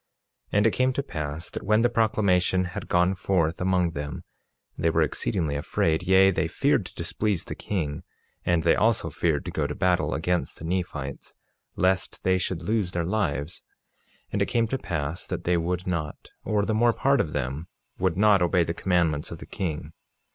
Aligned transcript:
47:2 0.49 0.49
And 0.57 0.65
it 0.65 0.71
came 0.71 0.93
to 0.93 1.03
pass 1.03 1.49
that 1.51 1.61
when 1.61 1.83
the 1.83 1.87
proclamation 1.89 2.65
had 2.65 2.87
gone 2.89 3.13
forth 3.13 3.61
among 3.61 3.91
them 3.91 4.23
they 4.75 4.89
were 4.89 5.03
exceedingly 5.03 5.55
afraid; 5.55 6.01
yea, 6.01 6.31
they 6.31 6.47
feared 6.47 6.87
to 6.87 6.95
displease 6.95 7.43
the 7.43 7.53
king, 7.53 8.01
and 8.43 8.63
they 8.63 8.75
also 8.75 9.11
feared 9.11 9.45
to 9.45 9.51
go 9.51 9.67
to 9.67 9.75
battle 9.75 10.15
against 10.15 10.57
the 10.57 10.65
Nephites 10.65 11.35
lest 11.75 12.23
they 12.23 12.39
should 12.39 12.63
lose 12.63 12.93
their 12.93 13.05
lives. 13.05 13.61
And 14.31 14.41
it 14.41 14.47
came 14.47 14.67
to 14.69 14.79
pass 14.79 15.27
that 15.27 15.43
they 15.43 15.55
would 15.55 15.85
not, 15.85 16.31
or 16.43 16.65
the 16.65 16.73
more 16.73 16.93
part 16.93 17.21
of 17.21 17.33
them 17.33 17.67
would 17.99 18.17
not, 18.17 18.41
obey 18.41 18.63
the 18.63 18.73
commandments 18.73 19.29
of 19.29 19.37
the 19.37 19.45
king. 19.45 19.93